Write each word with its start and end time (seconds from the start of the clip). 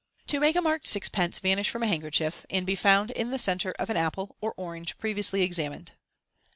To 0.29 0.39
make 0.39 0.55
a 0.55 0.61
Marked 0.61 0.87
Sixpence 0.87 1.37
vanish 1.37 1.69
prom 1.69 1.83
a 1.83 1.87
Handkerchief, 1.87 2.43
AND 2.49 2.65
BE 2.65 2.73
FOUND 2.73 3.11
IN 3.11 3.29
THE 3.29 3.37
CENTRB 3.37 3.75
OF 3.77 3.89
AN 3.91 3.97
APPLE 3.97 4.35
OR 4.41 4.55
ORANGE 4.57 4.97
PREVI 4.97 5.19
OUSLY 5.19 5.43
examined. 5.43 5.91